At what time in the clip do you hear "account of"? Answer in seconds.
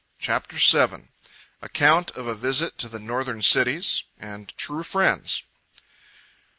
1.61-2.25